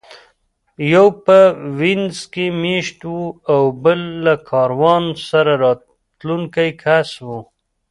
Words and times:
یو 0.93 1.07
په 1.25 1.37
وینز 1.79 2.19
کې 2.33 2.45
مېشت 2.61 2.99
و 3.15 3.19
او 3.53 3.61
بل 3.83 4.01
له 4.25 4.33
کاروان 4.49 5.03
سره 5.29 5.69
تلونکی 6.19 6.69
کس 6.83 7.09
و 7.25 7.27